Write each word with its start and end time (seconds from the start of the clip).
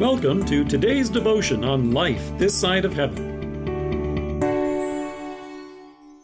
Welcome 0.00 0.46
to 0.46 0.64
today's 0.64 1.10
devotion 1.10 1.62
on 1.62 1.90
life 1.90 2.32
this 2.38 2.58
side 2.58 2.86
of 2.86 2.94
heaven. 2.94 4.40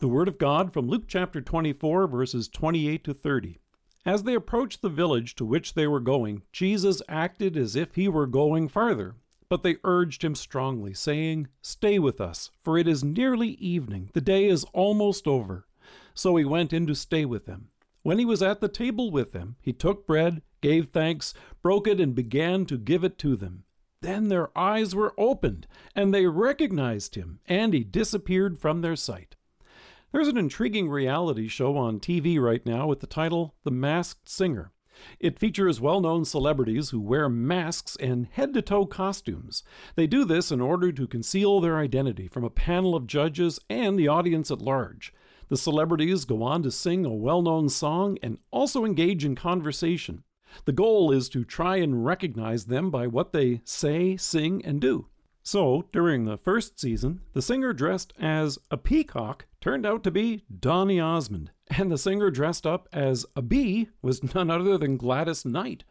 The 0.01 0.09
Word 0.09 0.29
of 0.29 0.39
God 0.39 0.73
from 0.73 0.89
Luke 0.89 1.05
chapter 1.07 1.43
24, 1.43 2.07
verses 2.07 2.49
28 2.49 3.05
to 3.05 3.13
30. 3.13 3.59
As 4.07 4.23
they 4.23 4.33
approached 4.33 4.81
the 4.81 4.89
village 4.89 5.35
to 5.35 5.45
which 5.45 5.75
they 5.75 5.87
were 5.87 6.01
going, 6.01 6.41
Jesus 6.53 7.03
acted 7.07 7.55
as 7.55 7.77
if 7.77 7.97
he 7.97 8.09
were 8.09 8.27
going 8.27 8.69
farther. 8.69 9.17
But 9.51 9.63
they 9.63 9.77
urged 9.85 10.25
him 10.25 10.35
strongly, 10.35 10.95
saying, 10.95 11.49
Stay 11.61 11.99
with 11.99 12.19
us, 12.19 12.51
for 12.65 12.79
it 12.79 12.89
is 12.89 13.05
nearly 13.05 13.49
evening. 13.49 14.09
The 14.15 14.23
day 14.23 14.47
is 14.47 14.65
almost 14.73 15.29
over. 15.29 15.67
So 16.15 16.37
he 16.37 16.47
went 16.47 16.73
in 16.73 16.87
to 16.87 16.95
stay 16.95 17.27
with 17.27 17.45
them. 17.45 17.69
When 18.03 18.19
he 18.19 18.25
was 18.25 18.41
at 18.41 18.63
the 18.63 18.69
table 18.69 19.11
with 19.11 19.33
them, 19.33 19.57
he 19.61 19.75
took 19.75 20.07
bread, 20.07 20.41
gave 20.63 20.89
thanks, 20.89 21.35
broke 21.61 21.87
it, 21.87 22.01
and 22.01 22.15
began 22.15 22.65
to 22.67 22.79
give 22.79 23.05
it 23.05 23.19
to 23.19 23.37
them. 23.37 23.65
Then 24.07 24.29
their 24.29 24.57
eyes 24.57 24.95
were 24.95 25.15
opened, 25.19 25.67
and 25.97 26.15
they 26.15 26.27
recognized 26.27 27.17
him, 27.17 27.41
and 27.49 27.75
he 27.75 27.83
disappeared 27.83 28.57
from 28.57 28.81
their 28.81 28.95
sight. 28.95 29.35
There's 30.13 30.29
an 30.29 30.37
intriguing 30.37 30.89
reality 30.89 31.49
show 31.49 31.77
on 31.77 31.99
TV 31.99 32.39
right 32.39 32.65
now 32.65 32.87
with 32.87 33.01
the 33.01 33.09
title 33.09 33.57
The 33.65 33.73
Masked 33.73 34.29
Singer. 34.29 34.71
It 35.19 35.41
features 35.41 35.81
well 35.81 36.01
known 36.01 36.25
celebrities 36.25 36.91
who 36.91 37.01
wear 37.01 37.29
masks 37.29 37.97
and 37.97 38.29
head 38.31 38.55
to 38.55 38.63
toe 38.63 38.87
costumes. 38.87 39.65
They 39.97 40.07
do 40.07 40.25
this 40.25 40.53
in 40.53 40.61
order 40.61 40.93
to 40.93 41.09
conceal 41.09 41.61
their 41.61 41.77
identity 41.77 42.29
from 42.29 42.45
a 42.45 42.49
panel 42.49 42.95
of 42.95 43.09
judges 43.09 43.59
and 43.69 43.99
the 43.99 44.07
audience 44.07 44.53
at 44.53 44.63
large. 44.63 45.13
The 45.49 45.57
celebrities 45.57 46.25
go 46.25 46.45
on 46.45 46.63
to 46.63 46.71
sing 46.71 47.05
a 47.05 47.13
well 47.13 47.43
known 47.43 47.69
song 47.69 48.19
and 48.23 48.39
also 48.53 48.85
engage 48.85 49.25
in 49.25 49.35
conversation. 49.35 50.23
The 50.65 50.73
goal 50.73 51.13
is 51.13 51.29
to 51.31 51.45
try 51.45 51.77
and 51.77 52.05
recognize 52.05 52.67
them 52.67 52.91
by 52.91 53.07
what 53.07 53.33
they 53.33 53.61
say, 53.65 54.17
sing, 54.17 54.65
and 54.65 54.81
do. 54.81 55.07
So, 55.43 55.85
during 55.93 56.25
the 56.25 56.37
first 56.37 56.81
season, 56.81 57.21
the 57.33 57.43
singer 57.43 57.73
dressed 57.73 58.13
as 58.19 58.59
a 58.71 58.77
peacock 58.77 59.47
turned 59.61 59.87
out 59.87 60.03
to 60.05 60.11
be 60.11 60.43
Donny 60.59 60.99
Osmond, 60.99 61.53
and 61.71 61.91
the 61.91 61.99
singer 61.99 62.31
dressed 62.31 62.67
up 62.67 62.89
as 62.93 63.25
a 63.37 63.43
bee 63.43 63.89
was 64.03 64.35
none 64.35 64.51
other 64.51 64.77
than 64.77 64.97
Gladys 64.97 65.45
Knight. 65.45 65.85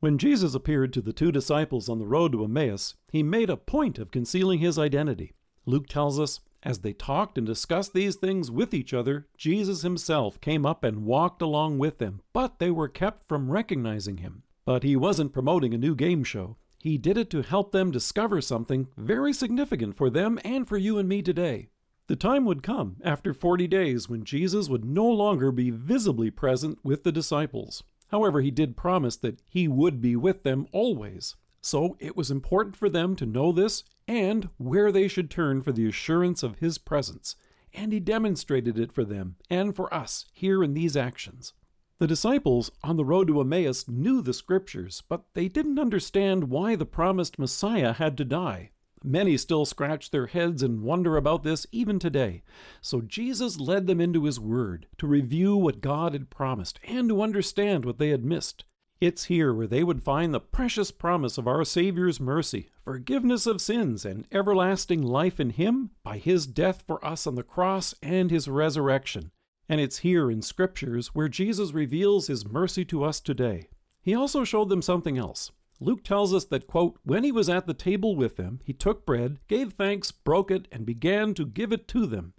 When 0.00 0.18
Jesus 0.18 0.54
appeared 0.54 0.92
to 0.92 1.00
the 1.00 1.12
two 1.12 1.32
disciples 1.32 1.88
on 1.88 1.98
the 1.98 2.06
road 2.06 2.32
to 2.32 2.44
Emmaus, 2.44 2.94
he 3.10 3.22
made 3.22 3.50
a 3.50 3.56
point 3.56 3.98
of 3.98 4.10
concealing 4.10 4.58
his 4.58 4.78
identity. 4.78 5.32
Luke 5.64 5.88
tells 5.88 6.20
us 6.20 6.40
as 6.62 6.80
they 6.80 6.92
talked 6.92 7.38
and 7.38 7.46
discussed 7.46 7.92
these 7.92 8.16
things 8.16 8.50
with 8.50 8.74
each 8.74 8.92
other, 8.92 9.26
Jesus 9.36 9.82
himself 9.82 10.40
came 10.40 10.66
up 10.66 10.84
and 10.84 11.04
walked 11.04 11.40
along 11.42 11.78
with 11.78 11.98
them, 11.98 12.20
but 12.32 12.58
they 12.58 12.70
were 12.70 12.88
kept 12.88 13.28
from 13.28 13.50
recognizing 13.50 14.18
him. 14.18 14.42
But 14.64 14.82
he 14.82 14.96
wasn't 14.96 15.32
promoting 15.32 15.72
a 15.72 15.78
new 15.78 15.94
game 15.94 16.24
show. 16.24 16.56
He 16.78 16.98
did 16.98 17.16
it 17.16 17.30
to 17.30 17.42
help 17.42 17.72
them 17.72 17.90
discover 17.90 18.40
something 18.40 18.88
very 18.96 19.32
significant 19.32 19.96
for 19.96 20.10
them 20.10 20.38
and 20.44 20.66
for 20.66 20.76
you 20.76 20.98
and 20.98 21.08
me 21.08 21.22
today. 21.22 21.68
The 22.06 22.16
time 22.16 22.44
would 22.44 22.62
come 22.62 22.96
after 23.04 23.34
40 23.34 23.66
days 23.66 24.08
when 24.08 24.24
Jesus 24.24 24.68
would 24.68 24.84
no 24.84 25.06
longer 25.06 25.52
be 25.52 25.70
visibly 25.70 26.30
present 26.30 26.78
with 26.82 27.04
the 27.04 27.12
disciples. 27.12 27.82
However, 28.08 28.40
he 28.40 28.50
did 28.50 28.76
promise 28.76 29.16
that 29.16 29.42
he 29.46 29.68
would 29.68 30.00
be 30.00 30.16
with 30.16 30.42
them 30.42 30.66
always. 30.72 31.36
So 31.60 31.96
it 31.98 32.16
was 32.16 32.30
important 32.30 32.76
for 32.76 32.88
them 32.88 33.16
to 33.16 33.26
know 33.26 33.52
this 33.52 33.84
and 34.06 34.48
where 34.56 34.90
they 34.90 35.08
should 35.08 35.30
turn 35.30 35.60
for 35.62 35.72
the 35.72 35.86
assurance 35.86 36.42
of 36.42 36.58
His 36.58 36.78
presence. 36.78 37.36
And 37.74 37.92
He 37.92 38.00
demonstrated 38.00 38.78
it 38.78 38.92
for 38.92 39.04
them 39.04 39.36
and 39.50 39.76
for 39.76 39.92
us 39.92 40.26
here 40.32 40.62
in 40.64 40.74
these 40.74 40.96
actions. 40.96 41.52
The 41.98 42.06
disciples 42.06 42.70
on 42.84 42.96
the 42.96 43.04
road 43.04 43.26
to 43.26 43.40
Emmaus 43.40 43.88
knew 43.88 44.22
the 44.22 44.32
Scriptures, 44.32 45.02
but 45.08 45.24
they 45.34 45.48
didn't 45.48 45.80
understand 45.80 46.44
why 46.44 46.76
the 46.76 46.86
promised 46.86 47.38
Messiah 47.38 47.92
had 47.92 48.16
to 48.18 48.24
die. 48.24 48.70
Many 49.04 49.36
still 49.36 49.64
scratch 49.64 50.10
their 50.10 50.26
heads 50.26 50.62
and 50.62 50.82
wonder 50.82 51.16
about 51.16 51.42
this 51.42 51.66
even 51.70 51.98
today. 51.98 52.42
So 52.80 53.00
Jesus 53.00 53.60
led 53.60 53.86
them 53.86 54.00
into 54.00 54.24
His 54.24 54.40
Word 54.40 54.86
to 54.98 55.06
review 55.06 55.56
what 55.56 55.80
God 55.80 56.12
had 56.12 56.30
promised 56.30 56.78
and 56.84 57.08
to 57.08 57.22
understand 57.22 57.84
what 57.84 57.98
they 57.98 58.08
had 58.08 58.24
missed. 58.24 58.64
It's 59.00 59.26
here 59.26 59.54
where 59.54 59.68
they 59.68 59.84
would 59.84 60.02
find 60.02 60.34
the 60.34 60.40
precious 60.40 60.90
promise 60.90 61.38
of 61.38 61.46
our 61.46 61.64
Savior's 61.64 62.18
mercy, 62.18 62.68
forgiveness 62.82 63.46
of 63.46 63.60
sins, 63.60 64.04
and 64.04 64.26
everlasting 64.32 65.02
life 65.02 65.38
in 65.38 65.50
Him 65.50 65.90
by 66.02 66.18
His 66.18 66.48
death 66.48 66.82
for 66.84 67.04
us 67.04 67.24
on 67.24 67.36
the 67.36 67.44
cross 67.44 67.94
and 68.02 68.32
His 68.32 68.48
resurrection. 68.48 69.30
And 69.68 69.80
it's 69.80 69.98
here 69.98 70.32
in 70.32 70.42
Scriptures 70.42 71.14
where 71.14 71.28
Jesus 71.28 71.72
reveals 71.72 72.26
His 72.26 72.44
mercy 72.48 72.84
to 72.86 73.04
us 73.04 73.20
today. 73.20 73.68
He 74.02 74.16
also 74.16 74.42
showed 74.42 74.68
them 74.68 74.82
something 74.82 75.16
else. 75.16 75.52
Luke 75.80 76.02
tells 76.02 76.34
us 76.34 76.44
that, 76.46 76.66
quote, 76.66 76.98
when 77.04 77.22
he 77.22 77.30
was 77.30 77.48
at 77.48 77.68
the 77.68 77.74
table 77.74 78.16
with 78.16 78.36
them, 78.36 78.58
he 78.64 78.72
took 78.72 79.06
bread, 79.06 79.38
gave 79.46 79.74
thanks, 79.74 80.10
broke 80.10 80.50
it, 80.50 80.66
and 80.72 80.84
began 80.84 81.34
to 81.34 81.46
give 81.46 81.72
it 81.72 81.86
to 81.86 82.04
them. 82.04 82.32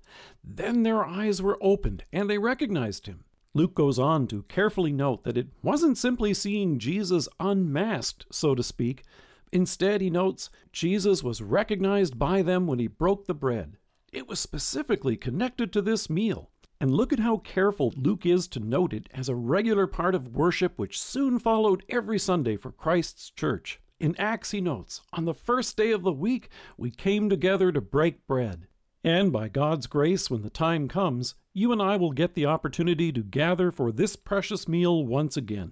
Then 0.43 0.83
their 0.83 1.05
eyes 1.05 1.41
were 1.41 1.57
opened, 1.61 2.03
and 2.11 2.29
they 2.29 2.37
recognized 2.37 3.07
him. 3.07 3.23
Luke 3.55 3.73
goes 3.73 3.97
on 3.97 4.27
to 4.27 4.43
carefully 4.43 4.91
note 4.91 5.23
that 5.23 5.37
it 5.37 5.47
wasn't 5.63 5.97
simply 5.97 6.33
seeing 6.33 6.77
Jesus 6.77 7.27
unmasked, 7.39 8.25
so 8.31 8.53
to 8.53 8.61
speak. 8.61 9.03
Instead, 9.51 10.01
he 10.01 10.09
notes 10.09 10.51
Jesus 10.71 11.23
was 11.23 11.41
recognized 11.41 12.19
by 12.19 12.43
them 12.43 12.67
when 12.67 12.77
he 12.77 12.87
broke 12.87 13.25
the 13.25 13.33
bread. 13.33 13.77
It 14.13 14.27
was 14.27 14.39
specifically 14.39 15.17
connected 15.17 15.73
to 15.73 15.81
this 15.81 16.09
meal. 16.09 16.51
And 16.81 16.91
look 16.91 17.11
at 17.11 17.19
how 17.19 17.37
careful 17.37 17.93
Luke 17.97 18.25
is 18.25 18.47
to 18.49 18.59
note 18.59 18.93
it 18.93 19.09
as 19.13 19.27
a 19.27 19.35
regular 19.35 19.85
part 19.85 20.15
of 20.15 20.35
worship 20.35 20.77
which 20.77 21.01
soon 21.01 21.37
followed 21.37 21.83
every 21.89 22.17
Sunday 22.17 22.55
for 22.55 22.71
Christ's 22.71 23.31
church. 23.31 23.81
In 23.99 24.15
Acts, 24.17 24.51
he 24.51 24.61
notes, 24.61 25.01
on 25.11 25.25
the 25.25 25.33
first 25.33 25.75
day 25.75 25.91
of 25.91 26.03
the 26.03 26.13
week, 26.13 26.49
we 26.77 26.89
came 26.89 27.29
together 27.29 27.71
to 27.73 27.81
break 27.81 28.25
bread. 28.27 28.67
And 29.09 29.31
by 29.31 29.47
God's 29.47 29.87
grace, 29.87 30.29
when 30.29 30.43
the 30.43 30.51
time 30.51 30.87
comes, 30.87 31.33
you 31.51 31.71
and 31.71 31.81
I 31.81 31.95
will 31.95 32.11
get 32.11 32.35
the 32.35 32.45
opportunity 32.45 33.11
to 33.11 33.23
gather 33.23 33.71
for 33.71 33.91
this 33.91 34.15
precious 34.15 34.67
meal 34.67 35.03
once 35.03 35.35
again. 35.35 35.71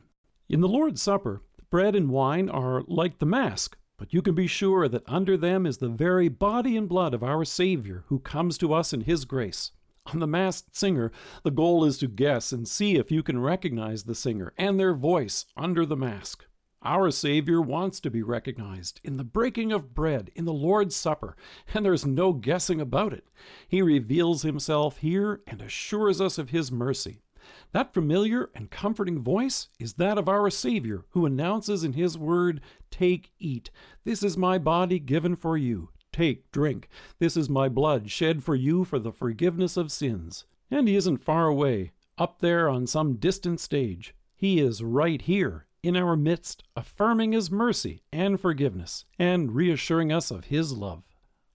In 0.50 0.60
the 0.60 0.68
Lord's 0.68 1.04
Supper, 1.04 1.44
bread 1.70 1.96
and 1.96 2.10
wine 2.10 2.50
are 2.50 2.82
like 2.88 3.20
the 3.20 3.28
mask, 3.28 3.78
but 3.96 4.12
you 4.12 4.24
can 4.24 4.34
be 4.34 4.48
sure 4.48 4.88
that 4.88 5.04
under 5.06 5.38
them 5.38 5.68
is 5.68 5.78
the 5.78 5.88
very 5.88 6.30
body 6.30 6.76
and 6.76 6.90
blood 6.90 7.14
of 7.14 7.22
our 7.24 7.46
Savior 7.46 8.06
who 8.08 8.18
comes 8.18 8.58
to 8.58 8.74
us 8.74 8.92
in 8.92 9.02
His 9.02 9.24
grace. 9.24 9.72
On 10.08 10.18
the 10.18 10.26
masked 10.26 10.76
singer, 10.76 11.12
the 11.44 11.52
goal 11.52 11.86
is 11.86 12.00
to 12.00 12.08
guess 12.08 12.52
and 12.52 12.68
see 12.68 12.96
if 12.96 13.12
you 13.12 13.22
can 13.22 13.40
recognize 13.40 14.06
the 14.06 14.16
singer 14.16 14.52
and 14.58 14.80
their 14.80 14.96
voice 14.96 15.46
under 15.56 15.86
the 15.86 15.96
mask. 15.96 16.47
Our 16.84 17.10
Savior 17.10 17.60
wants 17.60 18.00
to 18.02 18.12
be 18.12 18.22
recognized 18.22 19.02
in 19.04 19.18
the 19.18 19.24
breaking 19.24 19.72
of 19.72 19.96
bread, 19.96 20.30
in 20.36 20.46
the 20.46 20.54
Lord's 20.54 20.96
Supper, 20.96 21.36
and 21.74 21.84
there's 21.84 22.06
no 22.06 22.34
guessing 22.34 22.80
about 22.80 23.14
it. 23.14 23.28
He 23.68 23.82
reveals 23.82 24.44
himself 24.44 24.98
here 24.98 25.42
and 25.48 25.60
assures 25.60 26.22
us 26.22 26.38
of 26.38 26.52
his 26.52 26.72
mercy. 26.72 27.24
That 27.72 27.94
familiar 27.94 28.52
and 28.54 28.70
comforting 28.70 29.24
voice 29.24 29.70
is 29.80 29.94
that 29.94 30.18
of 30.20 30.30
our 30.30 30.50
Savior, 30.52 31.06
who 31.12 31.26
announces 31.26 31.84
in 31.84 31.94
his 31.94 32.18
word, 32.18 32.62
Take, 32.92 33.32
eat. 33.40 33.72
This 34.04 34.22
is 34.22 34.38
my 34.38 34.58
body 34.58 35.00
given 35.00 35.36
for 35.36 35.58
you. 35.58 35.90
Take, 36.12 36.52
drink. 36.52 36.90
This 37.20 37.36
is 37.36 37.50
my 37.50 37.70
blood 37.70 38.12
shed 38.12 38.44
for 38.44 38.56
you 38.56 38.84
for 38.84 39.00
the 39.00 39.12
forgiveness 39.12 39.78
of 39.78 39.92
sins. 39.92 40.46
And 40.70 40.88
he 40.88 40.96
isn't 40.96 41.18
far 41.18 41.48
away, 41.48 41.92
up 42.18 42.40
there 42.40 42.70
on 42.70 42.86
some 42.86 43.16
distant 43.16 43.60
stage. 43.60 44.14
He 44.36 44.60
is 44.60 44.84
right 44.84 45.22
here 45.22 45.67
in 45.88 45.96
our 45.96 46.16
midst, 46.16 46.64
affirming 46.76 47.32
His 47.32 47.50
mercy 47.50 48.04
and 48.12 48.40
forgiveness, 48.40 49.06
and 49.18 49.56
reassuring 49.56 50.12
us 50.12 50.30
of 50.30 50.46
His 50.46 50.74
love. 50.74 51.04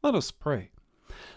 Let 0.03 0.15
us 0.15 0.31
pray. 0.31 0.71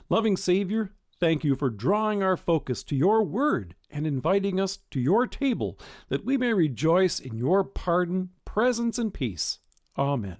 Loving 0.09 0.37
Savior, 0.37 0.91
thank 1.19 1.43
you 1.43 1.55
for 1.55 1.69
drawing 1.69 2.23
our 2.23 2.37
focus 2.37 2.83
to 2.83 2.95
your 2.95 3.23
word 3.23 3.75
and 3.91 4.07
inviting 4.07 4.59
us 4.59 4.79
to 4.91 4.99
your 4.99 5.27
table 5.27 5.77
that 6.09 6.25
we 6.25 6.37
may 6.37 6.53
rejoice 6.53 7.19
in 7.19 7.37
your 7.37 7.63
pardon, 7.63 8.29
presence, 8.45 8.97
and 8.97 9.13
peace. 9.13 9.59
Amen. 9.97 10.37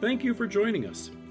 Thank 0.00 0.24
you 0.24 0.34
for 0.34 0.46
joining 0.46 0.86
us. 0.86 1.10